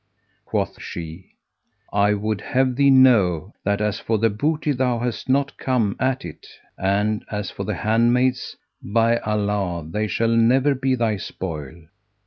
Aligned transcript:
Quoth 0.45 0.81
she, 0.81 1.35
"I 1.93 2.15
would 2.15 2.41
have 2.41 2.75
thee 2.75 2.89
know 2.89 3.53
that 3.63 3.79
as 3.81 3.99
for 3.99 4.17
the 4.17 4.31
booty 4.31 4.71
thou 4.71 4.97
hast 4.97 5.29
not 5.29 5.59
come 5.59 5.95
at 5.99 6.25
it; 6.25 6.47
and, 6.75 7.23
as 7.29 7.51
for 7.51 7.65
the 7.65 7.75
handmaids, 7.75 8.55
by 8.81 9.17
Allah, 9.19 9.85
they 9.87 10.07
shall 10.07 10.29
never 10.35 10.73
be 10.73 10.95
thy 10.95 11.17
spoil. 11.17 11.83